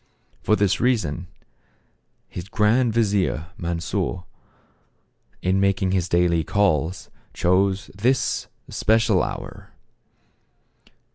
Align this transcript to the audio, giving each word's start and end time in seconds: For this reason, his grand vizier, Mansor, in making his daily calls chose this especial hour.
For 0.41 0.55
this 0.55 0.79
reason, 0.79 1.27
his 2.27 2.49
grand 2.49 2.91
vizier, 2.91 3.51
Mansor, 3.55 4.23
in 5.43 5.59
making 5.59 5.91
his 5.91 6.09
daily 6.09 6.43
calls 6.43 7.11
chose 7.35 7.91
this 7.93 8.47
especial 8.67 9.21
hour. 9.21 9.73